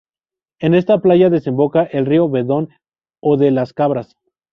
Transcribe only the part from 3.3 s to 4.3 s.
de Las Cabras.